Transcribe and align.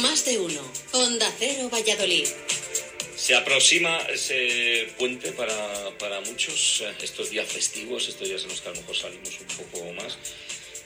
Más 0.00 0.24
de 0.24 0.38
uno. 0.38 0.62
Onda 0.92 1.30
Cero 1.38 1.68
Valladolid. 1.68 2.26
Se 3.14 3.34
aproxima 3.34 3.98
ese 4.08 4.88
puente 4.96 5.32
para, 5.32 5.98
para 5.98 6.20
muchos, 6.22 6.82
eh, 6.82 6.94
estos 7.02 7.28
días 7.28 7.46
festivos, 7.46 8.08
estos 8.08 8.26
días 8.26 8.42
en 8.42 8.48
los 8.48 8.62
que 8.62 8.68
a 8.68 8.72
lo 8.72 8.80
mejor 8.80 8.96
salimos 8.96 9.38
un 9.38 9.66
poco 9.66 9.92
más. 9.92 10.16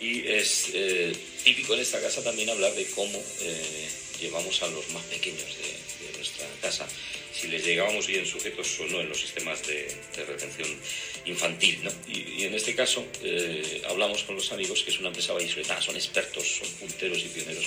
Y 0.01 0.27
es 0.27 0.71
eh, 0.75 1.17
típico 1.45 1.75
en 1.75 1.81
esta 1.81 2.01
casa 2.01 2.23
también 2.25 2.51
hablar 2.51 2.75
de 2.75 2.85
cómo 2.87 3.23
eh, 3.43 3.89
llevamos 4.21 4.61
a 4.63 4.69
los 4.69 4.88
más 4.90 5.04
pequeños 5.04 5.57
de, 5.57 5.87
nuestra 6.17 6.47
casa 6.63 6.88
si 7.35 7.49
les 7.49 7.65
llegábamos 7.65 8.07
bien 8.07 8.25
sujetos 8.25 8.81
o 8.81 8.87
no 8.87 9.01
en 9.01 9.09
los 9.09 9.21
sistemas 9.21 9.67
de, 9.67 9.87
de 10.17 10.25
retención 10.25 10.69
infantil. 11.27 11.85
¿no? 11.85 11.91
Y, 12.09 12.45
en 12.45 12.54
este 12.54 12.75
caso 12.75 13.04
hablamos 13.88 14.23
con 14.23 14.35
los 14.35 14.51
amigos, 14.53 14.83
que 14.83 14.91
es 14.91 14.99
una 14.99 15.09
empresa 15.09 15.35
vallisoletana, 15.35 15.83
son 15.83 15.97
expertos, 15.97 16.47
son 16.59 16.69
punteros 16.79 17.19
y 17.19 17.29
pioneros 17.29 17.66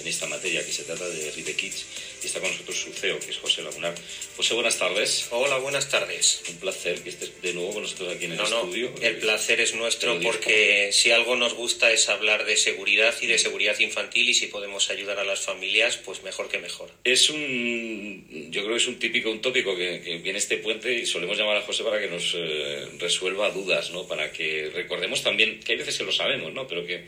en 0.00 0.06
esta 0.06 0.26
materia, 0.26 0.64
que 0.64 0.72
se 0.72 0.84
trata 0.84 1.08
de 1.08 1.30
Ribe 1.32 1.54
Kids. 1.54 1.86
Y 2.22 2.26
está 2.26 2.40
con 2.40 2.50
nosotros 2.50 2.76
su 2.76 2.92
CEO, 2.92 3.18
que 3.20 3.30
es 3.30 3.36
José 3.38 3.62
Lagunar. 3.62 3.94
José, 4.36 4.54
buenas 4.54 4.78
tardes. 4.78 5.26
Hola, 5.30 5.58
buenas 5.58 5.88
tardes. 5.88 6.42
Un 6.48 6.56
placer 6.56 7.02
que 7.02 7.10
estés 7.10 7.30
de 7.42 7.52
nuevo 7.54 7.72
con 7.74 7.82
nosotros 7.82 8.14
aquí 8.14 8.24
en 8.26 8.32
el 8.32 8.38
No, 8.38 8.48
no, 8.48 8.58
estudio. 8.64 8.92
el 9.00 9.16
placer 9.18 9.60
es 9.60 9.74
nuestro 9.74 10.18
porque 10.20 10.90
si 10.92 11.10
algo 11.10 11.36
nos 11.36 11.54
gusta 11.54 11.92
es 11.92 12.08
hablar 12.08 12.44
de 12.44 12.56
seguridad 12.56 13.14
y 13.20 13.26
de 13.26 13.38
seguridad 13.38 13.78
infantil 13.78 14.28
y 14.28 14.34
si 14.34 14.46
podemos 14.48 14.90
ayudar 14.90 15.18
a 15.18 15.24
las 15.24 15.40
familias, 15.40 15.96
pues 15.96 16.22
mejor 16.22 16.48
que 16.48 16.58
mejor. 16.58 16.90
Es 17.04 17.30
un, 17.30 18.48
yo 18.50 18.62
creo 18.62 18.74
que 18.74 18.82
es 18.82 18.88
un 18.88 18.98
típico, 18.98 19.30
un 19.30 19.40
tópico 19.40 19.76
que, 19.76 20.00
que 20.02 20.18
viene 20.18 20.38
este 20.38 20.58
puente 20.58 20.92
y 20.94 21.06
solemos 21.06 21.36
llamar 21.38 21.56
a 21.58 21.62
José 21.62 21.84
para 21.84 22.00
que 22.00 22.08
nos 22.08 22.32
eh, 22.34 22.86
resuelva 22.98 23.50
dudas, 23.50 23.90
¿no? 23.90 24.06
Para 24.06 24.32
que 24.32 24.70
recordemos 24.74 25.22
también, 25.22 25.60
que 25.60 25.72
hay 25.72 25.78
veces 25.78 25.98
que 25.98 26.04
lo 26.04 26.12
sabemos, 26.12 26.52
¿no? 26.52 26.66
Pero 26.66 26.84
que 26.86 27.04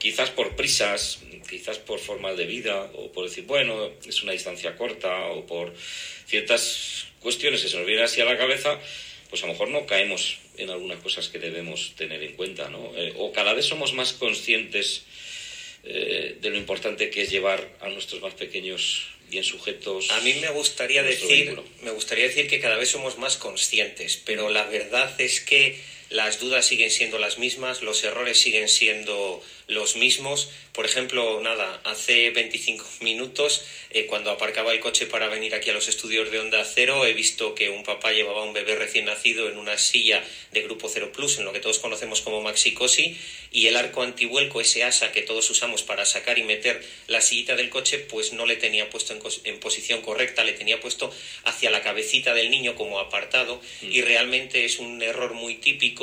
quizás 0.00 0.30
por 0.30 0.56
prisas, 0.56 1.20
quizás 1.48 1.78
por 1.78 2.00
formas 2.00 2.36
de 2.36 2.46
vida, 2.46 2.90
o 2.94 3.12
por 3.12 3.28
decir, 3.28 3.44
bueno, 3.44 3.90
es 4.06 4.22
una 4.22 4.32
distancia 4.32 4.76
corta, 4.76 5.26
o 5.26 5.46
por 5.46 5.72
ciertas 6.26 7.06
cuestiones 7.20 7.62
que 7.62 7.68
se 7.68 7.76
nos 7.76 7.86
vienen 7.86 8.04
así 8.04 8.20
a 8.20 8.24
la 8.24 8.36
cabeza, 8.36 8.80
pues 9.28 9.44
a 9.44 9.46
lo 9.46 9.52
mejor 9.52 9.68
no 9.68 9.86
caemos 9.86 10.38
en 10.56 10.70
algunas 10.70 11.00
cosas 11.00 11.28
que 11.28 11.38
debemos 11.38 11.92
tener 11.96 12.22
en 12.22 12.32
cuenta, 12.32 12.68
¿no? 12.68 12.92
Eh, 12.96 13.12
o 13.16 13.30
cada 13.32 13.52
vez 13.52 13.66
somos 13.66 13.92
más 13.92 14.12
conscientes 14.14 15.04
eh, 15.84 16.36
de 16.40 16.50
lo 16.50 16.56
importante 16.56 17.10
que 17.10 17.22
es 17.22 17.30
llevar 17.30 17.68
a 17.80 17.88
nuestros 17.88 18.20
más 18.20 18.34
pequeños 18.34 19.06
bien 19.30 19.44
sujetos. 19.44 20.10
A 20.10 20.20
mí 20.20 20.34
me 20.40 20.50
gustaría 20.50 21.02
decir, 21.02 21.28
vehículo. 21.28 21.64
me 21.82 21.90
gustaría 21.92 22.24
decir 22.24 22.48
que 22.48 22.58
cada 22.58 22.76
vez 22.76 22.88
somos 22.88 23.18
más 23.18 23.36
conscientes, 23.36 24.20
pero 24.24 24.50
la 24.50 24.64
verdad 24.64 25.18
es 25.20 25.40
que 25.40 25.78
las 26.10 26.40
dudas 26.40 26.66
siguen 26.66 26.90
siendo 26.90 27.18
las 27.18 27.38
mismas, 27.38 27.82
los 27.82 28.02
errores 28.02 28.40
siguen 28.40 28.68
siendo 28.68 29.40
los 29.68 29.94
mismos. 29.94 30.50
Por 30.72 30.84
ejemplo, 30.84 31.40
nada, 31.40 31.80
hace 31.84 32.30
25 32.30 32.84
minutos, 33.00 33.64
eh, 33.90 34.06
cuando 34.06 34.30
aparcaba 34.30 34.72
el 34.72 34.80
coche 34.80 35.06
para 35.06 35.28
venir 35.28 35.54
aquí 35.54 35.70
a 35.70 35.72
los 35.72 35.86
estudios 35.86 36.30
de 36.32 36.40
Onda 36.40 36.64
Cero, 36.64 37.06
he 37.06 37.12
visto 37.12 37.54
que 37.54 37.70
un 37.70 37.84
papá 37.84 38.12
llevaba 38.12 38.42
un 38.42 38.52
bebé 38.52 38.74
recién 38.74 39.04
nacido 39.04 39.48
en 39.48 39.56
una 39.56 39.78
silla 39.78 40.24
de 40.50 40.62
Grupo 40.62 40.88
Cero 40.88 41.12
Plus, 41.12 41.38
en 41.38 41.44
lo 41.44 41.52
que 41.52 41.60
todos 41.60 41.78
conocemos 41.78 42.22
como 42.22 42.40
Maxicosi, 42.40 43.16
y 43.52 43.68
el 43.68 43.76
arco 43.76 44.02
antivuelco, 44.02 44.60
ese 44.60 44.82
asa 44.82 45.12
que 45.12 45.22
todos 45.22 45.48
usamos 45.50 45.82
para 45.82 46.04
sacar 46.04 46.38
y 46.38 46.42
meter 46.42 46.84
la 47.06 47.20
sillita 47.20 47.54
del 47.54 47.70
coche, 47.70 47.98
pues 47.98 48.32
no 48.32 48.46
le 48.46 48.56
tenía 48.56 48.90
puesto 48.90 49.16
en, 49.44 49.60
posición 49.60 50.02
correcta, 50.02 50.42
le 50.42 50.52
tenía 50.54 50.80
puesto 50.80 51.12
hacia 51.44 51.70
la 51.70 51.82
cabecita 51.82 52.34
del 52.34 52.50
niño 52.50 52.74
como 52.74 52.98
apartado, 52.98 53.60
y 53.82 54.02
realmente 54.02 54.64
es 54.64 54.78
un 54.78 55.02
error 55.02 55.34
muy 55.34 55.56
típico 55.56 55.99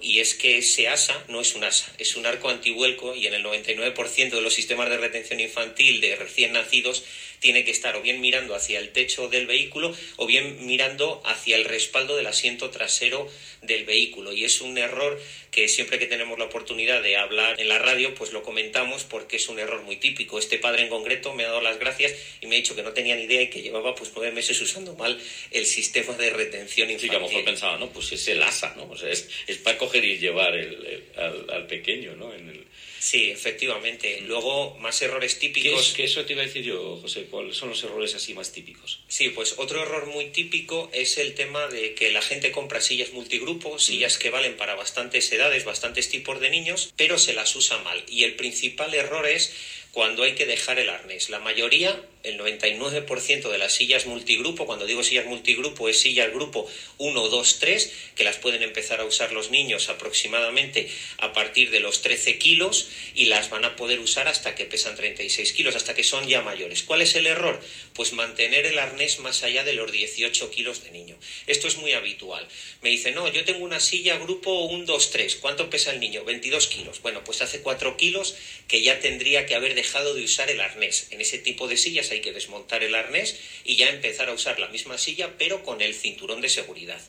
y 0.00 0.20
es 0.20 0.34
que 0.34 0.58
ese 0.58 0.88
asa 0.88 1.24
no 1.28 1.40
es 1.40 1.54
un 1.54 1.64
asa, 1.64 1.92
es 1.98 2.16
un 2.16 2.26
arco 2.26 2.48
antivuelco 2.48 3.14
y 3.14 3.26
en 3.26 3.34
el 3.34 3.44
99% 3.44 4.30
de 4.30 4.40
los 4.40 4.54
sistemas 4.54 4.88
de 4.90 4.96
retención 4.96 5.40
infantil 5.40 6.00
de 6.00 6.16
recién 6.16 6.52
nacidos 6.52 7.04
tiene 7.40 7.64
que 7.64 7.70
estar 7.70 7.96
o 7.96 8.02
bien 8.02 8.20
mirando 8.20 8.54
hacia 8.54 8.78
el 8.78 8.90
techo 8.92 9.28
del 9.28 9.46
vehículo 9.46 9.94
o 10.16 10.26
bien 10.26 10.66
mirando 10.66 11.22
hacia 11.24 11.56
el 11.56 11.64
respaldo 11.64 12.16
del 12.16 12.26
asiento 12.26 12.70
trasero 12.70 13.28
del 13.62 13.84
vehículo 13.84 14.32
y 14.32 14.44
es 14.44 14.60
un 14.60 14.78
error 14.78 15.20
que 15.50 15.66
siempre 15.68 15.98
que 15.98 16.06
tenemos 16.06 16.38
la 16.38 16.44
oportunidad 16.44 17.02
de 17.02 17.16
hablar 17.16 17.58
en 17.60 17.68
la 17.68 17.78
radio 17.78 18.14
pues 18.14 18.32
lo 18.32 18.42
comentamos 18.42 19.04
porque 19.04 19.36
es 19.36 19.48
un 19.48 19.58
error 19.58 19.82
muy 19.82 19.96
típico. 19.96 20.38
Este 20.38 20.58
padre 20.58 20.82
en 20.82 20.88
concreto 20.88 21.32
me 21.32 21.44
ha 21.44 21.48
dado 21.48 21.60
las 21.60 21.78
gracias 21.78 22.14
y 22.40 22.46
me 22.46 22.56
ha 22.56 22.58
dicho 22.58 22.76
que 22.76 22.82
no 22.82 22.92
tenía 22.92 23.16
ni 23.16 23.22
idea 23.24 23.42
y 23.42 23.50
que 23.50 23.62
llevaba 23.62 23.94
pues 23.94 24.12
nueve 24.14 24.30
meses 24.32 24.60
usando 24.60 24.94
mal 24.94 25.18
el 25.50 25.66
sistema 25.66 26.14
de 26.14 26.30
retención 26.30 26.90
infantil. 26.90 26.98
Sí, 27.00 27.10
que 27.10 27.16
a 27.16 27.20
lo 27.20 27.26
mejor 27.28 27.44
pensaba, 27.44 27.78
no, 27.78 27.90
pues 27.90 28.12
es 28.12 28.28
el 28.28 28.42
asa, 28.42 28.74
¿no? 28.76 28.88
O 28.90 28.96
sea, 28.96 29.10
es, 29.10 29.28
es 29.46 29.56
para 29.58 29.78
coger 29.78 30.04
y 30.04 30.18
llevar 30.18 30.54
el, 30.54 30.74
el- 30.86 31.04
al, 31.16 31.50
al 31.50 31.66
pequeño, 31.66 32.14
¿no? 32.14 32.32
En 32.34 32.48
el... 32.50 32.64
Sí, 32.98 33.30
efectivamente. 33.30 34.20
Luego, 34.22 34.76
más 34.78 35.00
errores 35.02 35.34
¿Qué, 35.34 35.48
típicos. 35.48 35.88
es, 35.88 35.94
que 35.94 36.04
eso 36.04 36.24
te 36.24 36.32
iba 36.32 36.42
a 36.42 36.46
decir 36.46 36.62
yo, 36.62 36.98
José, 37.00 37.26
¿cuáles 37.30 37.56
son 37.56 37.70
los 37.70 37.82
errores 37.84 38.14
así 38.14 38.34
más 38.34 38.52
típicos? 38.52 39.00
Sí, 39.08 39.30
pues 39.30 39.54
otro 39.58 39.82
error 39.82 40.06
muy 40.06 40.26
típico 40.30 40.90
es 40.92 41.18
el 41.18 41.34
tema 41.34 41.68
de 41.68 41.94
que 41.94 42.10
la 42.10 42.22
gente 42.22 42.50
compra 42.50 42.80
sillas 42.80 43.12
multigrupo, 43.12 43.78
sillas 43.78 44.18
que 44.18 44.30
valen 44.30 44.56
para 44.56 44.74
bastantes 44.74 45.30
edades, 45.32 45.64
bastantes 45.64 46.08
tipos 46.08 46.40
de 46.40 46.50
niños, 46.50 46.92
pero 46.96 47.18
se 47.18 47.34
las 47.34 47.54
usa 47.56 47.78
mal. 47.78 48.02
Y 48.08 48.24
el 48.24 48.34
principal 48.34 48.94
error 48.94 49.26
es 49.26 49.52
cuando 49.98 50.22
hay 50.22 50.36
que 50.36 50.46
dejar 50.46 50.78
el 50.78 50.90
arnés. 50.90 51.28
La 51.28 51.40
mayoría, 51.40 52.00
el 52.22 52.38
99% 52.38 53.50
de 53.50 53.58
las 53.58 53.72
sillas 53.74 54.06
multigrupo, 54.06 54.64
cuando 54.64 54.86
digo 54.86 55.02
sillas 55.02 55.26
multigrupo, 55.26 55.88
es 55.88 55.98
sillas 55.98 56.32
grupo 56.32 56.70
1, 56.98 57.28
2, 57.28 57.58
3, 57.58 57.92
que 58.14 58.22
las 58.22 58.36
pueden 58.36 58.62
empezar 58.62 59.00
a 59.00 59.04
usar 59.04 59.32
los 59.32 59.50
niños 59.50 59.88
aproximadamente 59.88 60.88
a 61.18 61.32
partir 61.32 61.72
de 61.72 61.80
los 61.80 62.00
13 62.00 62.38
kilos 62.38 62.88
y 63.16 63.24
las 63.24 63.50
van 63.50 63.64
a 63.64 63.74
poder 63.74 63.98
usar 63.98 64.28
hasta 64.28 64.54
que 64.54 64.66
pesan 64.66 64.94
36 64.94 65.52
kilos, 65.52 65.74
hasta 65.74 65.96
que 65.96 66.04
son 66.04 66.28
ya 66.28 66.42
mayores. 66.42 66.84
¿Cuál 66.84 67.02
es 67.02 67.16
el 67.16 67.26
error? 67.26 67.60
Pues 67.94 68.12
mantener 68.12 68.66
el 68.66 68.78
arnés 68.78 69.18
más 69.18 69.42
allá 69.42 69.64
de 69.64 69.72
los 69.72 69.90
18 69.90 70.52
kilos 70.52 70.84
de 70.84 70.92
niño. 70.92 71.18
Esto 71.48 71.66
es 71.66 71.76
muy 71.76 71.94
habitual. 71.94 72.46
Me 72.82 72.90
dice, 72.90 73.10
no, 73.10 73.26
yo 73.32 73.44
tengo 73.44 73.64
una 73.64 73.80
silla 73.80 74.16
grupo 74.16 74.62
1, 74.66 74.84
2, 74.84 75.10
3. 75.10 75.34
¿Cuánto 75.40 75.68
pesa 75.70 75.90
el 75.90 75.98
niño? 75.98 76.22
22 76.22 76.68
kilos. 76.68 77.02
Bueno, 77.02 77.24
pues 77.24 77.42
hace 77.42 77.62
4 77.62 77.96
kilos 77.96 78.36
que 78.68 78.80
ya 78.82 79.00
tendría 79.00 79.44
que 79.44 79.56
haber 79.56 79.74
dejado 79.74 79.87
de 79.92 80.24
usar 80.24 80.50
el 80.50 80.60
arnés. 80.60 81.08
En 81.10 81.20
ese 81.20 81.38
tipo 81.38 81.66
de 81.66 81.76
sillas 81.76 82.10
hay 82.10 82.20
que 82.20 82.32
desmontar 82.32 82.82
el 82.82 82.94
arnés 82.94 83.36
y 83.64 83.76
ya 83.76 83.88
empezar 83.88 84.28
a 84.28 84.34
usar 84.34 84.60
la 84.60 84.68
misma 84.68 84.98
silla, 84.98 85.36
pero 85.38 85.62
con 85.62 85.80
el 85.80 85.94
cinturón 85.94 86.40
de 86.40 86.48
seguridad. 86.48 87.00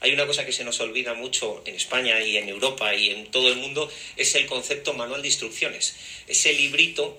Hay 0.00 0.12
una 0.12 0.26
cosa 0.26 0.44
que 0.44 0.52
se 0.52 0.64
nos 0.64 0.80
olvida 0.80 1.14
mucho 1.14 1.62
en 1.66 1.76
España 1.76 2.20
y 2.20 2.36
en 2.36 2.48
Europa 2.48 2.94
y 2.94 3.10
en 3.10 3.30
todo 3.30 3.48
el 3.48 3.56
mundo, 3.56 3.92
es 4.16 4.34
el 4.34 4.46
concepto 4.46 4.94
manual 4.94 5.22
de 5.22 5.28
instrucciones. 5.28 5.94
Ese 6.26 6.52
librito 6.54 7.18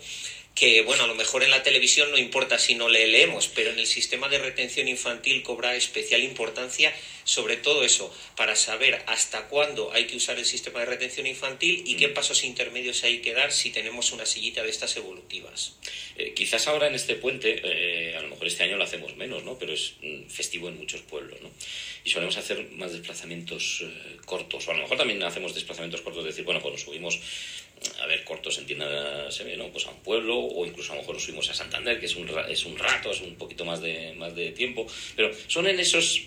que, 0.55 0.83
bueno, 0.83 1.03
a 1.03 1.07
lo 1.07 1.15
mejor 1.15 1.43
en 1.43 1.51
la 1.51 1.63
televisión 1.63 2.11
no 2.11 2.17
importa 2.17 2.59
si 2.59 2.75
no 2.75 2.89
le 2.89 3.07
leemos, 3.07 3.47
pero 3.47 3.71
en 3.71 3.79
el 3.79 3.87
sistema 3.87 4.29
de 4.29 4.37
retención 4.37 4.87
infantil 4.87 5.41
cobra 5.43 5.75
especial 5.75 6.23
importancia 6.23 6.93
sobre 7.23 7.57
todo 7.57 7.83
eso, 7.83 8.13
para 8.35 8.55
saber 8.55 9.01
hasta 9.07 9.47
cuándo 9.47 9.91
hay 9.93 10.05
que 10.05 10.17
usar 10.17 10.37
el 10.37 10.45
sistema 10.45 10.81
de 10.81 10.85
retención 10.87 11.27
infantil 11.27 11.83
y 11.85 11.95
qué 11.95 12.09
pasos 12.09 12.43
intermedios 12.43 13.03
hay 13.03 13.19
que 13.19 13.33
dar 13.33 13.51
si 13.51 13.71
tenemos 13.71 14.11
una 14.11 14.25
sillita 14.25 14.63
de 14.63 14.69
estas 14.69 14.95
evolutivas. 14.97 15.75
Eh, 16.17 16.33
quizás 16.33 16.67
ahora 16.67 16.87
en 16.87 16.95
este 16.95 17.15
puente, 17.15 17.61
eh, 17.63 18.15
a 18.15 18.21
lo 18.21 18.29
mejor 18.29 18.47
este 18.47 18.63
año 18.63 18.77
lo 18.77 18.83
hacemos 18.83 19.15
menos, 19.15 19.43
¿no? 19.43 19.57
Pero 19.57 19.73
es 19.73 19.93
mm, 20.01 20.27
festivo 20.27 20.67
en 20.67 20.77
muchos 20.77 21.01
pueblos, 21.01 21.41
¿no? 21.41 21.49
Y 22.03 22.09
solemos 22.09 22.37
hacer 22.37 22.69
más 22.71 22.91
desplazamientos 22.91 23.83
eh, 23.83 24.17
cortos, 24.25 24.67
o 24.67 24.71
a 24.71 24.75
lo 24.75 24.81
mejor 24.81 24.97
también 24.97 25.23
hacemos 25.23 25.53
desplazamientos 25.55 26.01
cortos, 26.01 26.23
de 26.23 26.29
decir, 26.29 26.43
bueno, 26.43 26.61
pues 26.61 26.73
nos 26.73 26.81
subimos, 26.81 27.19
a 28.03 28.07
ver, 28.07 28.23
cortos 28.25 28.57
entiéndase, 28.57 29.55
¿no? 29.57 29.69
Pues 29.69 29.85
a 29.87 29.91
un 29.91 29.99
pueblo, 30.03 30.37
o 30.37 30.65
incluso 30.65 30.91
a 30.91 30.95
lo 30.95 31.01
mejor 31.01 31.15
nos 31.15 31.23
subimos 31.23 31.49
a 31.49 31.53
Santander, 31.53 31.99
que 31.99 32.05
es 32.07 32.15
un, 32.15 32.29
es 32.49 32.65
un 32.65 32.77
rato, 32.77 33.11
es 33.11 33.21
un 33.21 33.35
poquito 33.35 33.63
más 33.65 33.81
de, 33.81 34.13
más 34.17 34.35
de 34.35 34.51
tiempo, 34.51 34.85
pero 35.15 35.31
son 35.47 35.67
en 35.67 35.79
esos 35.79 36.21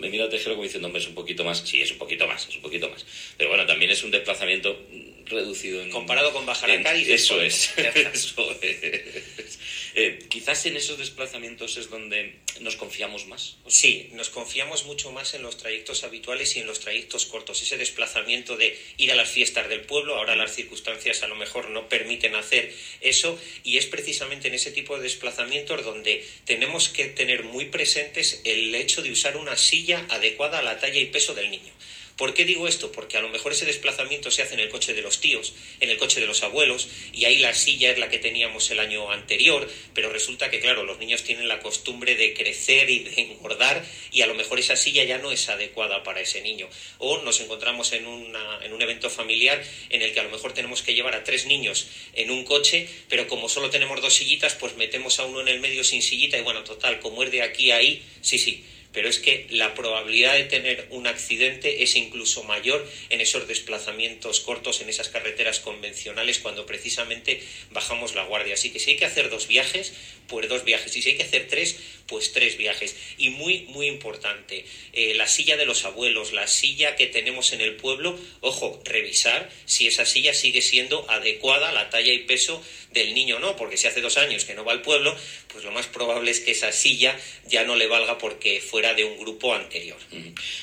me 0.00 0.08
mira 0.08 0.28
Tejero 0.30 0.52
como 0.54 0.62
diciendo, 0.64 0.86
hombre, 0.86 1.02
es 1.02 1.08
un 1.08 1.14
poquito 1.14 1.44
más. 1.44 1.58
Sí, 1.58 1.82
es 1.82 1.90
un 1.92 1.98
poquito 1.98 2.26
más, 2.26 2.48
es 2.48 2.56
un 2.56 2.62
poquito 2.62 2.88
más. 2.88 3.04
Pero 3.36 3.50
bueno, 3.50 3.66
también 3.66 3.90
es 3.90 4.02
un 4.02 4.10
desplazamiento 4.10 4.78
reducido 5.26 5.82
en... 5.82 5.90
Comparado 5.90 6.32
con 6.32 6.46
bajar 6.46 6.70
a 6.70 6.74
en- 6.74 6.82
Cádiz, 6.82 7.06
Eso 7.08 7.40
es, 7.42 7.70
eso 7.76 8.46
es. 8.62 9.58
Eh, 9.96 10.18
quizás 10.28 10.66
en 10.66 10.76
esos 10.76 10.98
desplazamientos 10.98 11.76
es 11.76 11.88
donde 11.88 12.40
nos 12.60 12.74
confiamos 12.76 13.26
más. 13.26 13.58
Sí, 13.68 14.10
nos 14.12 14.28
confiamos 14.28 14.86
mucho 14.86 15.12
más 15.12 15.34
en 15.34 15.42
los 15.42 15.56
trayectos 15.56 16.02
habituales 16.02 16.56
y 16.56 16.60
en 16.60 16.66
los 16.66 16.80
trayectos 16.80 17.26
cortos. 17.26 17.62
Ese 17.62 17.76
desplazamiento 17.76 18.56
de 18.56 18.76
ir 18.96 19.12
a 19.12 19.14
las 19.14 19.30
fiestas 19.30 19.68
del 19.68 19.82
pueblo, 19.82 20.16
ahora 20.16 20.34
las 20.34 20.52
circunstancias 20.52 21.22
a 21.22 21.28
lo 21.28 21.36
mejor 21.36 21.70
no 21.70 21.88
permiten 21.88 22.34
hacer 22.34 22.74
eso 23.00 23.38
y 23.62 23.78
es 23.78 23.86
precisamente 23.86 24.48
en 24.48 24.54
ese 24.54 24.72
tipo 24.72 24.96
de 24.96 25.04
desplazamientos 25.04 25.84
donde 25.84 26.26
tenemos 26.44 26.88
que 26.88 27.04
tener 27.06 27.44
muy 27.44 27.66
presentes 27.66 28.40
el 28.44 28.74
hecho 28.74 29.00
de 29.00 29.12
usar 29.12 29.36
una 29.36 29.56
silla 29.56 30.06
adecuada 30.10 30.58
a 30.58 30.62
la 30.62 30.80
talla 30.80 30.98
y 30.98 31.06
peso 31.06 31.34
del 31.34 31.50
niño. 31.50 31.72
¿Por 32.16 32.32
qué 32.32 32.44
digo 32.44 32.68
esto? 32.68 32.92
Porque 32.92 33.16
a 33.16 33.20
lo 33.20 33.28
mejor 33.28 33.52
ese 33.52 33.64
desplazamiento 33.64 34.30
se 34.30 34.42
hace 34.42 34.54
en 34.54 34.60
el 34.60 34.68
coche 34.68 34.94
de 34.94 35.02
los 35.02 35.20
tíos, 35.20 35.52
en 35.80 35.90
el 35.90 35.96
coche 35.96 36.20
de 36.20 36.28
los 36.28 36.44
abuelos, 36.44 36.88
y 37.12 37.24
ahí 37.24 37.38
la 37.38 37.54
silla 37.54 37.90
es 37.90 37.98
la 37.98 38.08
que 38.08 38.20
teníamos 38.20 38.70
el 38.70 38.78
año 38.78 39.10
anterior, 39.10 39.68
pero 39.94 40.10
resulta 40.10 40.48
que, 40.48 40.60
claro, 40.60 40.84
los 40.84 40.98
niños 40.98 41.24
tienen 41.24 41.48
la 41.48 41.58
costumbre 41.58 42.14
de 42.14 42.32
crecer 42.32 42.88
y 42.88 43.00
de 43.00 43.20
engordar, 43.20 43.84
y 44.12 44.22
a 44.22 44.26
lo 44.26 44.34
mejor 44.34 44.60
esa 44.60 44.76
silla 44.76 45.02
ya 45.02 45.18
no 45.18 45.32
es 45.32 45.48
adecuada 45.48 46.04
para 46.04 46.20
ese 46.20 46.40
niño. 46.40 46.68
O 46.98 47.18
nos 47.22 47.40
encontramos 47.40 47.92
en, 47.92 48.06
una, 48.06 48.64
en 48.64 48.72
un 48.72 48.80
evento 48.80 49.10
familiar 49.10 49.60
en 49.90 50.02
el 50.02 50.12
que 50.12 50.20
a 50.20 50.24
lo 50.24 50.30
mejor 50.30 50.52
tenemos 50.52 50.82
que 50.82 50.94
llevar 50.94 51.16
a 51.16 51.24
tres 51.24 51.46
niños 51.46 51.88
en 52.12 52.30
un 52.30 52.44
coche, 52.44 52.88
pero 53.08 53.26
como 53.26 53.48
solo 53.48 53.70
tenemos 53.70 54.00
dos 54.00 54.14
sillitas, 54.14 54.54
pues 54.54 54.76
metemos 54.76 55.18
a 55.18 55.24
uno 55.24 55.40
en 55.40 55.48
el 55.48 55.58
medio 55.58 55.82
sin 55.82 56.00
sillita, 56.00 56.38
y 56.38 56.42
bueno, 56.42 56.62
total, 56.62 57.00
como 57.00 57.24
es 57.24 57.32
de 57.32 57.42
aquí 57.42 57.72
a 57.72 57.76
ahí, 57.76 58.04
sí, 58.22 58.38
sí 58.38 58.64
pero 58.94 59.08
es 59.08 59.18
que 59.18 59.46
la 59.50 59.74
probabilidad 59.74 60.34
de 60.34 60.44
tener 60.44 60.86
un 60.90 61.06
accidente 61.06 61.82
es 61.82 61.96
incluso 61.96 62.44
mayor 62.44 62.88
en 63.10 63.20
esos 63.20 63.46
desplazamientos 63.48 64.40
cortos, 64.40 64.80
en 64.80 64.88
esas 64.88 65.08
carreteras 65.08 65.58
convencionales, 65.58 66.38
cuando 66.38 66.64
precisamente 66.64 67.42
bajamos 67.70 68.14
la 68.14 68.24
guardia. 68.24 68.54
Así 68.54 68.70
que 68.70 68.78
si 68.78 68.92
hay 68.92 68.96
que 68.96 69.04
hacer 69.04 69.28
dos 69.30 69.48
viajes, 69.48 69.92
pues 70.28 70.48
dos 70.48 70.64
viajes. 70.64 70.96
Y 70.96 71.02
si 71.02 71.10
hay 71.10 71.16
que 71.16 71.24
hacer 71.24 71.48
tres, 71.48 71.76
pues 72.06 72.32
tres 72.32 72.56
viajes. 72.56 72.94
Y 73.18 73.30
muy, 73.30 73.62
muy 73.62 73.88
importante, 73.88 74.64
eh, 74.92 75.14
la 75.14 75.26
silla 75.26 75.56
de 75.56 75.66
los 75.66 75.84
abuelos, 75.84 76.32
la 76.32 76.46
silla 76.46 76.96
que 76.96 77.08
tenemos 77.08 77.52
en 77.52 77.60
el 77.60 77.76
pueblo, 77.76 78.18
ojo, 78.40 78.80
revisar 78.84 79.50
si 79.64 79.88
esa 79.88 80.06
silla 80.06 80.34
sigue 80.34 80.62
siendo 80.62 81.10
adecuada 81.10 81.70
a 81.70 81.72
la 81.72 81.90
talla 81.90 82.12
y 82.12 82.20
peso 82.20 82.62
del 82.92 83.12
niño 83.12 83.40
no, 83.40 83.56
porque 83.56 83.76
si 83.76 83.88
hace 83.88 84.00
dos 84.00 84.16
años 84.18 84.44
que 84.44 84.54
no 84.54 84.64
va 84.64 84.72
al 84.72 84.82
pueblo, 84.82 85.16
pues 85.48 85.64
lo 85.64 85.72
más 85.72 85.86
probable 85.86 86.30
es 86.30 86.40
que 86.40 86.52
esa 86.52 86.72
silla 86.72 87.18
ya 87.46 87.64
no 87.64 87.74
le 87.74 87.88
valga 87.88 88.18
porque 88.18 88.60
fuera 88.60 88.83
de 88.92 89.04
un 89.04 89.18
grupo 89.18 89.54
anterior. 89.54 89.96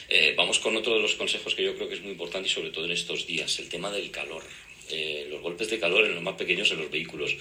Eh, 0.09 0.33
vamos 0.37 0.59
con 0.59 0.75
otro 0.75 0.93
de 0.93 1.01
los 1.01 1.15
consejos 1.15 1.55
que 1.55 1.63
yo 1.63 1.75
creo 1.75 1.87
que 1.87 1.95
es 1.95 2.01
muy 2.01 2.11
importante 2.11 2.47
y 2.47 2.51
sobre 2.51 2.69
todo 2.69 2.85
en 2.85 2.91
estos 2.91 3.25
días, 3.25 3.57
el 3.59 3.69
tema 3.69 3.89
del 3.89 4.11
calor. 4.11 4.43
Eh, 4.89 5.25
los 5.29 5.41
golpes 5.41 5.69
de 5.69 5.79
calor 5.79 6.05
en 6.05 6.13
los 6.13 6.23
más 6.23 6.35
pequeños 6.35 6.69
en 6.71 6.79
los 6.79 6.91
vehículos. 6.91 7.35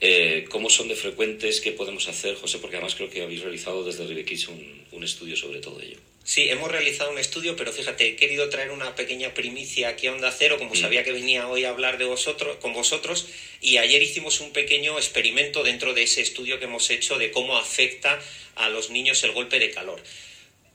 Eh, 0.00 0.46
¿Cómo 0.50 0.70
son 0.70 0.88
de 0.88 0.94
frecuentes? 0.94 1.60
¿Qué 1.60 1.72
podemos 1.72 2.06
hacer, 2.08 2.36
José? 2.36 2.58
Porque 2.58 2.76
además 2.76 2.94
creo 2.94 3.10
que 3.10 3.22
habéis 3.22 3.42
realizado 3.42 3.84
desde 3.84 4.06
Ribequich 4.06 4.48
un, 4.48 4.86
un 4.92 5.04
estudio 5.04 5.36
sobre 5.36 5.60
todo 5.60 5.80
ello. 5.80 5.98
Sí, 6.28 6.50
hemos 6.50 6.70
realizado 6.70 7.10
un 7.10 7.18
estudio, 7.18 7.56
pero 7.56 7.72
fíjate, 7.72 8.06
he 8.06 8.16
querido 8.16 8.50
traer 8.50 8.70
una 8.70 8.94
pequeña 8.94 9.32
primicia 9.32 9.88
aquí 9.88 10.08
a 10.08 10.12
Onda 10.12 10.30
Cero, 10.30 10.56
como 10.58 10.74
mm. 10.74 10.76
sabía 10.76 11.02
que 11.02 11.10
venía 11.10 11.48
hoy 11.48 11.64
a 11.64 11.70
hablar 11.70 11.96
de 11.96 12.04
vosotros, 12.04 12.58
con 12.58 12.74
vosotros, 12.74 13.28
y 13.62 13.78
ayer 13.78 14.02
hicimos 14.02 14.40
un 14.40 14.52
pequeño 14.52 14.98
experimento 14.98 15.62
dentro 15.62 15.94
de 15.94 16.02
ese 16.02 16.20
estudio 16.20 16.58
que 16.58 16.66
hemos 16.66 16.90
hecho 16.90 17.16
de 17.16 17.30
cómo 17.30 17.56
afecta 17.56 18.20
a 18.56 18.68
los 18.68 18.90
niños 18.90 19.24
el 19.24 19.32
golpe 19.32 19.58
de 19.58 19.70
calor. 19.70 20.02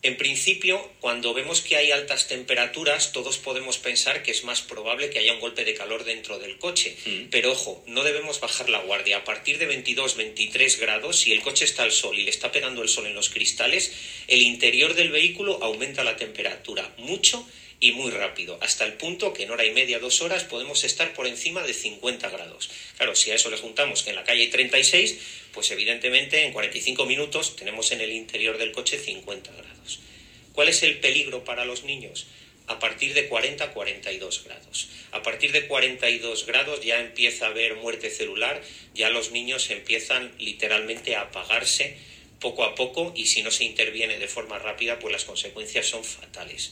En 0.03 0.17
principio, 0.17 0.91
cuando 0.99 1.33
vemos 1.33 1.61
que 1.61 1.77
hay 1.77 1.91
altas 1.91 2.27
temperaturas, 2.27 3.13
todos 3.13 3.37
podemos 3.37 3.77
pensar 3.77 4.21
que 4.21 4.31
es 4.31 4.43
más 4.43 4.61
probable 4.61 5.09
que 5.09 5.19
haya 5.19 5.33
un 5.33 5.39
golpe 5.39 5.63
de 5.63 5.75
calor 5.75 6.03
dentro 6.03 6.39
del 6.39 6.57
coche. 6.57 6.97
Mm. 7.05 7.29
Pero 7.31 7.53
ojo, 7.53 7.81
no 7.87 8.03
debemos 8.03 8.41
bajar 8.41 8.69
la 8.69 8.79
guardia. 8.79 9.19
A 9.19 9.23
partir 9.23 9.59
de 9.59 9.65
22, 9.65 10.17
23 10.17 10.79
grados, 10.81 11.19
si 11.19 11.31
el 11.31 11.41
coche 11.41 11.63
está 11.63 11.83
al 11.83 11.93
sol 11.93 12.19
y 12.19 12.23
le 12.23 12.31
está 12.31 12.51
pegando 12.51 12.81
el 12.81 12.89
sol 12.89 13.07
en 13.07 13.15
los 13.15 13.29
cristales, 13.29 13.93
el 14.27 14.41
interior 14.41 14.93
del 14.93 15.09
vehículo 15.09 15.59
aumenta 15.63 16.03
la 16.03 16.17
temperatura 16.17 16.93
mucho 16.97 17.47
y 17.83 17.91
muy 17.91 18.11
rápido, 18.11 18.57
hasta 18.61 18.85
el 18.85 18.93
punto 18.93 19.33
que 19.33 19.43
en 19.43 19.51
hora 19.51 19.65
y 19.65 19.71
media, 19.71 19.99
dos 19.99 20.21
horas, 20.21 20.45
podemos 20.45 20.85
estar 20.85 21.13
por 21.13 21.27
encima 21.27 21.63
de 21.63 21.73
50 21.73 22.29
grados. 22.29 22.69
Claro, 22.95 23.13
si 23.13 23.29
a 23.29 23.35
eso 23.35 23.51
le 23.51 23.57
juntamos 23.57 24.03
que 24.03 24.11
en 24.11 24.15
la 24.15 24.23
calle 24.23 24.43
hay 24.43 24.47
36, 24.47 25.17
pues 25.51 25.69
evidentemente 25.69 26.45
en 26.45 26.53
45 26.53 27.05
minutos 27.05 27.57
tenemos 27.57 27.91
en 27.91 27.99
el 27.99 28.13
interior 28.13 28.57
del 28.57 28.71
coche 28.71 28.97
50 28.97 29.51
grados. 29.51 29.99
¿Cuál 30.53 30.69
es 30.69 30.81
el 30.83 31.01
peligro 31.01 31.43
para 31.43 31.65
los 31.65 31.83
niños? 31.83 32.27
A 32.67 32.79
partir 32.79 33.13
de 33.13 33.27
40 33.27 33.65
a 33.65 33.73
42 33.73 34.45
grados. 34.45 34.87
A 35.11 35.21
partir 35.21 35.51
de 35.51 35.67
42 35.67 36.45
grados 36.45 36.85
ya 36.85 37.01
empieza 37.01 37.47
a 37.47 37.49
haber 37.49 37.75
muerte 37.75 38.09
celular, 38.09 38.63
ya 38.93 39.09
los 39.09 39.31
niños 39.31 39.69
empiezan 39.71 40.31
literalmente 40.39 41.17
a 41.17 41.23
apagarse 41.23 41.97
poco 42.39 42.63
a 42.63 42.75
poco 42.75 43.11
y 43.13 43.25
si 43.25 43.43
no 43.43 43.51
se 43.51 43.65
interviene 43.65 44.19
de 44.19 44.29
forma 44.29 44.57
rápida, 44.57 44.99
pues 44.99 45.11
las 45.11 45.25
consecuencias 45.25 45.85
son 45.85 46.05
fatales 46.05 46.71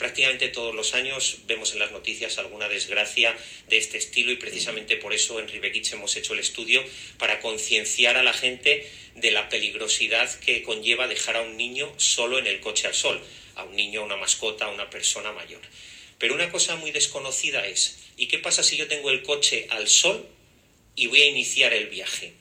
prácticamente 0.00 0.48
todos 0.48 0.74
los 0.74 0.94
años 0.94 1.40
vemos 1.46 1.74
en 1.74 1.78
las 1.78 1.92
noticias 1.92 2.38
alguna 2.38 2.70
desgracia 2.70 3.36
de 3.68 3.76
este 3.76 3.98
estilo 3.98 4.32
y 4.32 4.36
precisamente 4.36 4.96
por 4.96 5.12
eso 5.12 5.38
en 5.38 5.46
Ribequich 5.46 5.92
hemos 5.92 6.16
hecho 6.16 6.32
el 6.32 6.38
estudio 6.38 6.82
para 7.18 7.38
concienciar 7.40 8.16
a 8.16 8.22
la 8.22 8.32
gente 8.32 8.90
de 9.14 9.30
la 9.30 9.50
peligrosidad 9.50 10.40
que 10.40 10.62
conlleva 10.62 11.06
dejar 11.06 11.36
a 11.36 11.42
un 11.42 11.58
niño 11.58 11.92
solo 11.98 12.38
en 12.38 12.46
el 12.46 12.60
coche 12.60 12.86
al 12.86 12.94
sol, 12.94 13.20
a 13.56 13.64
un 13.64 13.76
niño, 13.76 14.00
a 14.00 14.04
una 14.04 14.16
mascota, 14.16 14.64
a 14.64 14.70
una 14.70 14.88
persona 14.88 15.32
mayor. 15.32 15.60
Pero 16.18 16.34
una 16.34 16.50
cosa 16.50 16.76
muy 16.76 16.92
desconocida 16.92 17.66
es, 17.66 17.98
¿y 18.16 18.26
qué 18.28 18.38
pasa 18.38 18.62
si 18.62 18.78
yo 18.78 18.88
tengo 18.88 19.10
el 19.10 19.22
coche 19.22 19.66
al 19.68 19.86
sol 19.86 20.26
y 20.96 21.08
voy 21.08 21.20
a 21.20 21.26
iniciar 21.26 21.74
el 21.74 21.88
viaje? 21.88 22.32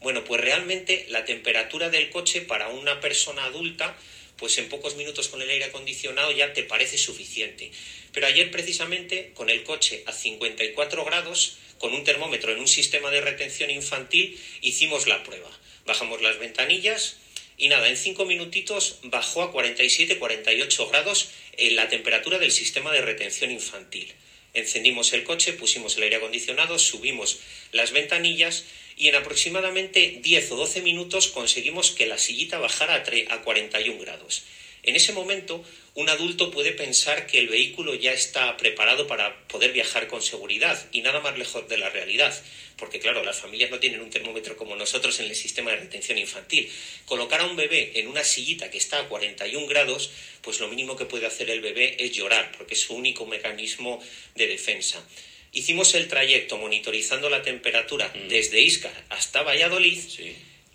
Bueno, 0.00 0.22
pues 0.22 0.42
realmente 0.42 1.06
la 1.08 1.24
temperatura 1.24 1.88
del 1.88 2.10
coche 2.10 2.42
para 2.42 2.68
una 2.68 3.00
persona 3.00 3.46
adulta 3.46 3.96
pues 4.36 4.58
en 4.58 4.68
pocos 4.68 4.96
minutos 4.96 5.28
con 5.28 5.42
el 5.42 5.50
aire 5.50 5.66
acondicionado 5.66 6.32
ya 6.32 6.52
te 6.52 6.62
parece 6.62 6.98
suficiente. 6.98 7.70
Pero 8.12 8.26
ayer 8.26 8.50
precisamente 8.50 9.32
con 9.34 9.50
el 9.50 9.62
coche 9.64 10.02
a 10.06 10.12
54 10.12 11.04
grados, 11.04 11.58
con 11.78 11.94
un 11.94 12.04
termómetro 12.04 12.52
en 12.52 12.60
un 12.60 12.68
sistema 12.68 13.10
de 13.10 13.20
retención 13.20 13.70
infantil, 13.70 14.40
hicimos 14.62 15.06
la 15.06 15.22
prueba. 15.22 15.50
Bajamos 15.84 16.22
las 16.22 16.38
ventanillas 16.38 17.16
y 17.58 17.68
nada, 17.68 17.88
en 17.88 17.96
cinco 17.96 18.24
minutitos 18.26 18.98
bajó 19.04 19.42
a 19.42 19.52
47-48 19.52 20.88
grados 20.90 21.30
en 21.56 21.76
la 21.76 21.88
temperatura 21.88 22.38
del 22.38 22.52
sistema 22.52 22.92
de 22.92 23.00
retención 23.00 23.50
infantil. 23.50 24.12
Encendimos 24.56 25.12
el 25.12 25.22
coche, 25.22 25.52
pusimos 25.52 25.96
el 25.96 26.04
aire 26.04 26.16
acondicionado, 26.16 26.78
subimos 26.78 27.38
las 27.72 27.92
ventanillas 27.92 28.64
y 28.96 29.08
en 29.08 29.16
aproximadamente 29.16 30.18
10 30.22 30.52
o 30.52 30.56
12 30.56 30.80
minutos 30.80 31.28
conseguimos 31.28 31.90
que 31.90 32.06
la 32.06 32.16
sillita 32.16 32.58
bajara 32.58 33.04
a 33.28 33.42
41 33.42 34.00
grados. 34.00 34.44
En 34.86 34.94
ese 34.94 35.12
momento, 35.12 35.64
un 35.94 36.08
adulto 36.08 36.52
puede 36.52 36.70
pensar 36.70 37.26
que 37.26 37.40
el 37.40 37.48
vehículo 37.48 37.94
ya 37.96 38.12
está 38.12 38.56
preparado 38.56 39.08
para 39.08 39.46
poder 39.48 39.72
viajar 39.72 40.06
con 40.06 40.22
seguridad 40.22 40.80
y 40.92 41.00
nada 41.00 41.18
más 41.18 41.36
lejos 41.36 41.68
de 41.68 41.76
la 41.76 41.90
realidad, 41.90 42.32
porque 42.76 43.00
claro, 43.00 43.24
las 43.24 43.40
familias 43.40 43.72
no 43.72 43.80
tienen 43.80 44.00
un 44.00 44.10
termómetro 44.10 44.56
como 44.56 44.76
nosotros 44.76 45.18
en 45.18 45.26
el 45.26 45.34
sistema 45.34 45.72
de 45.72 45.78
retención 45.78 46.18
infantil. 46.18 46.70
Colocar 47.04 47.40
a 47.40 47.46
un 47.46 47.56
bebé 47.56 47.98
en 47.98 48.06
una 48.06 48.22
sillita 48.22 48.70
que 48.70 48.78
está 48.78 49.00
a 49.00 49.08
41 49.08 49.66
grados, 49.66 50.12
pues 50.40 50.60
lo 50.60 50.68
mínimo 50.68 50.96
que 50.96 51.06
puede 51.06 51.26
hacer 51.26 51.50
el 51.50 51.60
bebé 51.60 51.96
es 51.98 52.12
llorar, 52.12 52.52
porque 52.56 52.74
es 52.74 52.80
su 52.82 52.94
único 52.94 53.26
mecanismo 53.26 54.00
de 54.36 54.46
defensa. 54.46 55.04
Hicimos 55.50 55.94
el 55.94 56.06
trayecto 56.06 56.58
monitorizando 56.58 57.28
la 57.28 57.42
temperatura 57.42 58.12
mm. 58.14 58.28
desde 58.28 58.60
Iscar 58.60 59.04
hasta 59.08 59.42
Valladolid. 59.42 59.98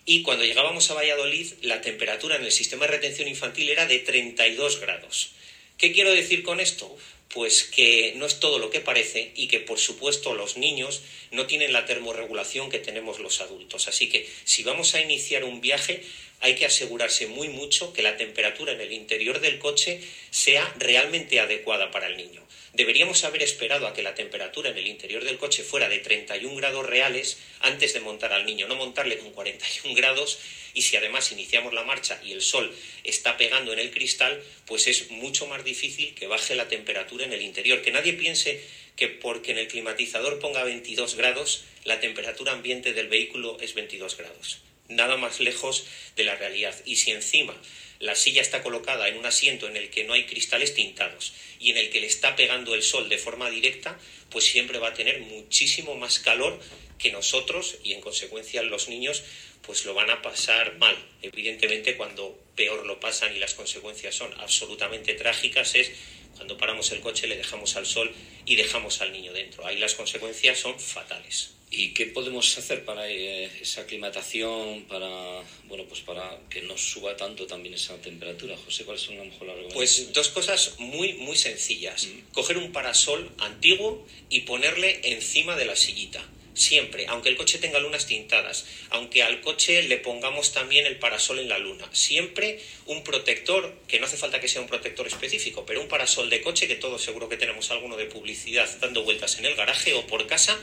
Y 0.06 0.24
cuando 0.24 0.44
llegábamos 0.44 0.90
a 0.90 0.96
Valladolid, 0.96 1.54
la 1.62 1.82
temperatura 1.82 2.36
en 2.36 2.44
el 2.44 2.52
sistema 2.52 2.86
de 2.86 2.94
retención 2.94 3.28
infantil 3.28 3.70
era 3.70 3.86
de 3.86 4.00
32 4.00 4.80
grados. 4.80 5.32
¿Qué 5.78 5.92
quiero 5.92 6.12
decir 6.12 6.44
con 6.44 6.60
esto? 6.60 6.96
Pues 7.34 7.64
que 7.64 8.14
no 8.18 8.26
es 8.26 8.40
todo 8.40 8.60
lo 8.60 8.70
que 8.70 8.82
parece 8.82 9.32
y 9.36 9.48
que, 9.48 9.60
por 9.60 9.80
supuesto, 9.80 10.34
los 10.34 10.58
niños 10.58 11.02
no 11.32 11.46
tienen 11.46 11.72
la 11.72 11.86
termorregulación 11.86 12.70
que 12.70 12.80
tenemos 12.80 13.20
los 13.20 13.42
adultos. 13.42 13.88
Así 13.88 14.10
que 14.10 14.28
si 14.44 14.64
vamos 14.64 14.96
a 14.96 15.02
iniciar 15.02 15.44
un 15.44 15.62
viaje, 15.62 16.04
hay 16.42 16.56
que 16.56 16.66
asegurarse 16.66 17.28
muy 17.28 17.50
mucho 17.50 17.94
que 17.94 18.02
la 18.02 18.18
temperatura 18.18 18.74
en 18.74 18.82
el 18.82 18.92
interior 18.92 19.40
del 19.40 19.60
coche 19.60 20.02
sea 20.32 20.74
realmente 20.78 21.40
adecuada 21.40 21.92
para 21.92 22.08
el 22.08 22.18
niño. 22.18 22.46
Deberíamos 22.74 23.24
haber 23.26 23.44
esperado 23.44 23.86
a 23.86 23.94
que 23.94 24.02
la 24.02 24.16
temperatura 24.16 24.70
en 24.70 24.78
el 24.78 24.88
interior 24.88 25.24
del 25.24 25.38
coche 25.38 25.64
fuera 25.64 25.90
de 25.90 26.00
31 26.00 26.56
grados 26.56 26.86
reales 26.86 27.38
antes 27.60 27.94
de 27.94 28.00
montar 28.00 28.32
al 28.32 28.46
niño, 28.46 28.68
no 28.68 28.76
montarle 28.76 29.18
con 29.18 29.32
41 29.32 29.94
grados 29.94 30.40
y 30.74 30.84
si 30.84 30.96
además 30.96 31.32
iniciamos 31.32 31.74
la 31.74 31.84
marcha 31.84 32.20
y 32.24 32.32
el 32.32 32.42
sol 32.42 32.74
está 33.04 33.38
pegando 33.38 33.74
en 33.74 33.80
el 33.80 33.92
cristal, 33.92 34.42
pues 34.66 34.88
es 34.88 35.12
mucho 35.12 35.48
más 35.48 35.64
difícil 35.66 36.16
que 36.16 36.28
baje 36.28 36.56
la 36.56 36.70
temperatura 36.70 37.26
en 37.26 37.34
el 37.34 37.42
interior. 37.42 37.82
Que 37.82 37.92
nadie 37.92 38.14
piense 38.14 38.64
que 38.96 39.10
porque 39.10 39.52
en 39.52 39.58
el 39.58 39.68
climatizador 39.68 40.40
ponga 40.40 40.64
22 40.64 41.16
grados, 41.16 41.66
la 41.84 42.00
temperatura 42.00 42.54
ambiente 42.54 42.94
del 42.94 43.10
vehículo 43.10 43.58
es 43.60 43.74
22 43.74 44.16
grados. 44.18 44.62
Nada 44.92 45.18
más 45.18 45.40
lejos 45.40 45.86
de 46.16 46.24
la 46.24 46.36
realidad. 46.36 46.76
Y 46.86 46.98
si 46.98 47.12
encima 47.12 47.56
la 48.00 48.16
silla 48.16 48.42
está 48.42 48.64
colocada 48.64 49.08
en 49.08 49.18
un 49.18 49.26
asiento 49.26 49.68
en 49.68 49.78
el 49.78 49.90
que 49.90 50.04
no 50.04 50.14
hay 50.14 50.26
cristales 50.26 50.74
tintados 50.74 51.34
y 51.60 51.72
en 51.72 51.78
el 51.78 51.92
que 51.92 52.02
le 52.02 52.08
está 52.08 52.36
pegando 52.36 52.74
el 52.74 52.82
sol 52.82 53.10
de 53.10 53.18
forma 53.18 53.50
directa, 53.50 54.00
pues 54.30 54.46
siempre 54.46 54.80
va 54.80 54.90
a 54.90 54.94
tener 54.94 55.20
muchísimo 55.22 55.96
más 55.96 56.20
calor 56.20 56.60
que 56.98 57.12
nosotros 57.12 57.78
y 57.84 57.94
en 57.94 58.02
consecuencia 58.02 58.64
los 58.64 58.90
niños 58.90 59.24
pues 59.62 59.86
lo 59.86 59.94
van 59.94 60.10
a 60.10 60.22
pasar 60.22 60.78
mal. 60.78 60.96
Evidentemente 61.22 61.96
cuando 61.96 62.40
peor 62.56 62.86
lo 62.86 63.00
pasan 63.00 63.36
y 63.36 63.40
las 63.40 63.54
consecuencias 63.54 64.16
son 64.16 64.34
absolutamente 64.40 65.14
trágicas 65.14 65.76
es 65.76 65.92
Cuando 66.36 66.58
paramos 66.58 66.92
el 66.92 67.02
coche 67.02 67.28
le 67.28 67.38
dejamos 67.38 67.76
al 67.76 67.86
sol 67.86 68.12
y 68.46 68.56
dejamos 68.56 69.02
al 69.02 69.12
niño 69.12 69.34
dentro. 69.34 69.66
Ahí 69.66 69.78
las 69.78 69.96
consecuencias 69.96 70.60
son 70.60 70.80
fatales. 70.80 71.52
¿Y 71.74 71.94
qué 71.94 72.08
podemos 72.08 72.58
hacer 72.58 72.84
para 72.84 73.10
eh, 73.10 73.50
esa 73.62 73.82
aclimatación, 73.82 74.84
para 74.90 75.42
bueno 75.70 75.86
pues 75.86 76.02
para 76.02 76.38
que 76.50 76.62
no 76.64 76.78
suba 76.78 77.16
tanto 77.16 77.48
también 77.48 77.76
esa 77.76 77.96
temperatura? 78.02 78.58
José, 78.58 78.84
¿cuáles 78.84 79.04
son 79.04 79.16
a 79.16 79.24
lo 79.24 79.26
mejor 79.26 79.48
las 79.48 79.74
Pues 79.74 80.12
dos 80.12 80.28
cosas 80.28 80.76
muy 80.80 81.14
muy 81.14 81.38
sencillas. 81.38 82.08
Mm. 82.08 82.34
Coger 82.34 82.58
un 82.58 82.74
parasol 82.74 83.32
antiguo 83.38 84.06
y 84.30 84.42
ponerle 84.42 85.00
encima 85.14 85.56
de 85.56 85.66
la 85.66 85.78
sillita. 85.78 86.22
Siempre, 86.54 87.06
aunque 87.08 87.30
el 87.30 87.38
coche 87.38 87.60
tenga 87.60 87.80
lunas 87.80 88.06
tintadas, 88.06 88.66
aunque 88.90 89.24
al 89.24 89.40
coche 89.42 89.84
le 89.84 89.98
pongamos 89.98 90.52
también 90.52 90.86
el 90.86 90.98
parasol 90.98 91.40
en 91.40 91.48
la 91.48 91.58
luna, 91.58 91.88
siempre 91.94 92.60
un 92.86 93.04
protector, 93.04 93.74
que 93.88 94.00
no 94.00 94.06
hace 94.06 94.18
falta 94.18 94.42
que 94.42 94.50
sea 94.50 94.62
un 94.62 94.68
protector 94.68 95.08
específico, 95.08 95.66
pero 95.66 95.82
un 95.82 95.88
parasol 95.88 96.30
de 96.30 96.42
coche, 96.42 96.68
que 96.68 96.76
todos 96.76 97.02
seguro 97.02 97.30
que 97.30 97.38
tenemos 97.38 97.72
alguno 97.72 97.96
de 97.96 98.06
publicidad 98.06 98.70
dando 98.80 99.04
vueltas 99.04 99.40
en 99.40 99.46
el 99.46 99.56
garaje 99.56 99.94
o 99.94 100.06
por 100.08 100.28
casa, 100.28 100.60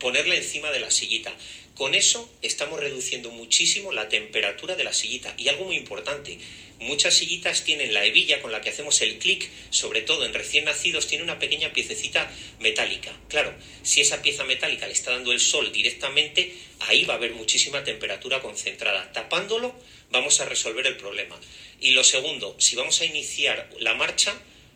ponerle 0.00 0.38
encima 0.38 0.72
de 0.72 0.80
la 0.80 0.90
sillita. 0.90 1.32
Con 1.76 1.94
eso 1.94 2.28
estamos 2.42 2.80
reduciendo 2.80 3.30
muchísimo 3.30 3.92
la 3.92 4.08
temperatura 4.08 4.74
de 4.74 4.84
la 4.84 4.92
sillita. 4.92 5.32
Y 5.38 5.48
algo 5.48 5.64
muy 5.66 5.76
importante, 5.76 6.38
muchas 6.80 7.14
sillitas 7.14 7.64
tienen 7.64 7.94
la 7.94 8.04
hebilla 8.04 8.42
con 8.42 8.50
la 8.52 8.60
que 8.60 8.70
hacemos 8.70 9.00
el 9.02 9.18
clic, 9.18 9.48
sobre 9.70 10.02
todo 10.02 10.26
en 10.26 10.34
recién 10.34 10.64
nacidos, 10.64 11.06
tiene 11.06 11.24
una 11.24 11.38
pequeña 11.38 11.72
piececita 11.72 12.30
metálica. 12.58 13.12
Claro, 13.28 13.54
si 13.82 14.00
esa 14.00 14.20
pieza 14.20 14.44
metálica 14.44 14.86
le 14.86 14.92
está 14.92 15.12
dando 15.12 15.32
el 15.32 15.40
sol 15.40 15.72
directamente, 15.72 16.52
ahí 16.80 17.04
va 17.04 17.14
a 17.14 17.16
haber 17.16 17.32
muchísima 17.32 17.84
temperatura 17.84 18.40
concentrada. 18.40 19.12
Tapándolo 19.12 19.74
vamos 20.10 20.40
a 20.40 20.46
resolver 20.46 20.86
el 20.86 20.96
problema. 20.96 21.38
Y 21.80 21.92
lo 21.92 22.04
segundo, 22.04 22.56
si 22.58 22.76
vamos 22.76 23.00
a 23.00 23.04
iniciar 23.04 23.70
la 23.78 23.94
marcha, 23.94 24.34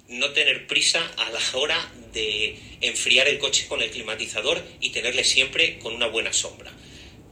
no 0.09 0.31
tener 0.33 0.67
prisa 0.67 1.01
a 1.17 1.31
la 1.31 1.41
hora 1.55 1.93
de 2.13 2.59
enfriar 2.81 3.29
el 3.29 3.39
coche 3.39 3.67
con 3.67 3.83
el 3.83 3.91
climatizador 3.91 4.63
y 4.81 4.91
tenerle 4.91 5.25
siempre 5.25 5.79
con 5.79 5.95
una 5.95 6.07
buena 6.07 6.33
sombra. 6.33 6.73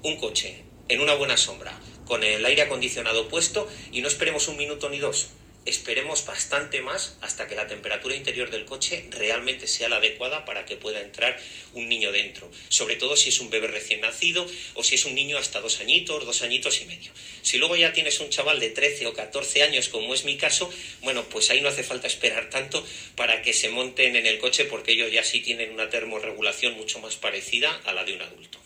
Un 0.02 0.16
coche 0.16 0.64
en 0.88 1.00
una 1.00 1.14
buena 1.14 1.36
sombra, 1.36 1.78
con 2.06 2.24
el 2.24 2.44
aire 2.44 2.62
acondicionado 2.62 3.28
puesto 3.28 3.68
y 3.92 4.00
no 4.00 4.08
esperemos 4.08 4.48
un 4.48 4.56
minuto 4.56 4.88
ni 4.88 4.98
dos 4.98 5.28
esperemos 5.64 6.26
bastante 6.26 6.80
más 6.80 7.16
hasta 7.20 7.46
que 7.46 7.54
la 7.54 7.66
temperatura 7.66 8.16
interior 8.16 8.50
del 8.50 8.64
coche 8.64 9.06
realmente 9.10 9.66
sea 9.66 9.88
la 9.88 9.96
adecuada 9.96 10.44
para 10.44 10.64
que 10.64 10.76
pueda 10.76 11.00
entrar 11.00 11.38
un 11.74 11.88
niño 11.88 12.12
dentro. 12.12 12.50
Sobre 12.68 12.96
todo 12.96 13.16
si 13.16 13.28
es 13.28 13.40
un 13.40 13.50
bebé 13.50 13.68
recién 13.68 14.00
nacido 14.00 14.46
o 14.74 14.82
si 14.82 14.96
es 14.96 15.04
un 15.04 15.14
niño 15.14 15.38
hasta 15.38 15.60
dos 15.60 15.80
añitos, 15.80 16.24
dos 16.26 16.42
añitos 16.42 16.80
y 16.80 16.86
medio. 16.86 17.12
Si 17.42 17.58
luego 17.58 17.76
ya 17.76 17.92
tienes 17.92 18.18
un 18.20 18.30
chaval 18.30 18.60
de 18.60 18.70
13 18.70 19.06
o 19.06 19.14
14 19.14 19.62
años, 19.62 19.88
como 19.88 20.14
es 20.14 20.24
mi 20.24 20.36
caso, 20.36 20.70
bueno, 21.02 21.24
pues 21.28 21.50
ahí 21.50 21.60
no 21.60 21.68
hace 21.68 21.84
falta 21.84 22.06
esperar 22.06 22.50
tanto 22.50 22.84
para 23.16 23.42
que 23.42 23.52
se 23.52 23.68
monten 23.68 24.16
en 24.16 24.26
el 24.26 24.38
coche 24.38 24.64
porque 24.64 24.92
ellos 24.92 25.12
ya 25.12 25.24
sí 25.24 25.40
tienen 25.40 25.72
una 25.72 25.88
termorregulación 25.88 26.74
mucho 26.74 26.98
más 26.98 27.16
parecida 27.16 27.80
a 27.84 27.92
la 27.92 28.04
de 28.04 28.14
un 28.14 28.22
adulto. 28.22 28.58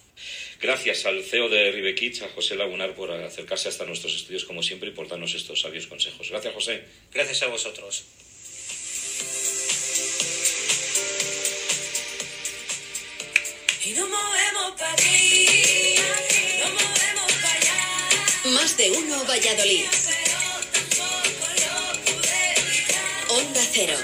Gracias 0.60 1.04
al 1.06 1.22
CEO 1.22 1.48
de 1.48 1.70
Ribequich, 1.70 2.22
a 2.22 2.28
José 2.28 2.56
Lagunar, 2.56 2.94
por 2.94 3.10
acercarse 3.10 3.68
hasta 3.68 3.84
nuestros 3.84 4.14
estudios 4.14 4.44
como 4.44 4.62
siempre 4.62 4.88
y 4.88 4.92
por 4.92 5.08
darnos 5.08 5.34
estos 5.34 5.60
sabios 5.60 5.86
consejos. 5.86 6.30
Gracias, 6.30 6.54
José. 6.54 6.82
Gracias 7.12 7.42
a 7.42 7.46
vosotros. 7.48 8.04
Más 18.44 18.76
de 18.76 18.90
uno 18.90 19.24
Valladolid. 19.24 19.84
Onda 23.28 23.60
Cero. 23.72 23.96